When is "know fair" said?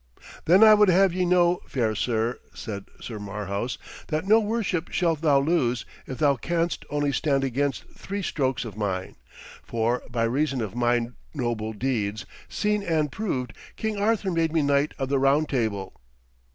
1.25-1.93